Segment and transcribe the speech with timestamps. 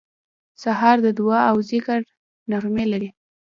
[0.63, 1.99] سهار د دعا او ذکر
[2.51, 3.09] نغمې لري.